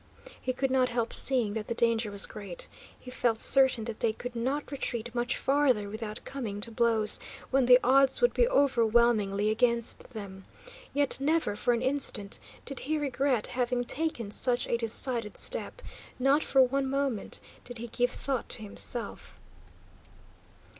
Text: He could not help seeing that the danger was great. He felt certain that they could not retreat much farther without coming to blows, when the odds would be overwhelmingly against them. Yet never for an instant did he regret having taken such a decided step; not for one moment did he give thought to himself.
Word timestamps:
He 0.41 0.51
could 0.51 0.71
not 0.71 0.89
help 0.89 1.13
seeing 1.13 1.53
that 1.53 1.67
the 1.67 1.75
danger 1.75 2.09
was 2.09 2.25
great. 2.25 2.67
He 2.99 3.11
felt 3.11 3.39
certain 3.39 3.83
that 3.83 3.99
they 3.99 4.13
could 4.13 4.35
not 4.35 4.71
retreat 4.71 5.13
much 5.13 5.37
farther 5.37 5.87
without 5.89 6.25
coming 6.25 6.59
to 6.61 6.71
blows, 6.71 7.19
when 7.51 7.67
the 7.67 7.77
odds 7.83 8.19
would 8.19 8.33
be 8.33 8.47
overwhelmingly 8.47 9.51
against 9.51 10.13
them. 10.15 10.45
Yet 10.91 11.19
never 11.19 11.55
for 11.55 11.71
an 11.71 11.83
instant 11.83 12.39
did 12.65 12.79
he 12.89 12.97
regret 12.97 13.45
having 13.53 13.85
taken 13.85 14.31
such 14.31 14.65
a 14.67 14.75
decided 14.75 15.37
step; 15.37 15.83
not 16.17 16.41
for 16.41 16.63
one 16.63 16.89
moment 16.89 17.39
did 17.63 17.77
he 17.77 17.85
give 17.85 18.09
thought 18.09 18.49
to 18.49 18.63
himself. 18.63 19.39